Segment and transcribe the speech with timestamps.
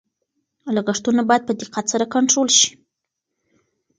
[0.75, 2.71] لګښتونه باید په دقت سره کنټرول شي.